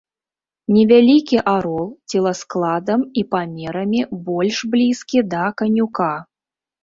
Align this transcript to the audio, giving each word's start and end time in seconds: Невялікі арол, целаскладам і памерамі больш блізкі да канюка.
Невялікі 0.75 1.37
арол, 1.55 1.83
целаскладам 2.13 3.03
і 3.21 3.25
памерамі 3.35 4.01
больш 4.29 4.57
блізкі 4.71 5.19
да 5.35 5.45
канюка. 5.63 6.11